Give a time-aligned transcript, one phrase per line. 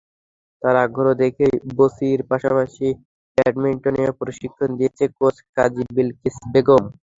[0.61, 2.87] তাঁর আগ্রহ দেখেই বচির পাশাপাশি
[3.37, 6.83] ব্যাডমিন্টনেও প্রশিক্ষণ দিয়েছেন কোচ কাজী বিলকিস বেগম।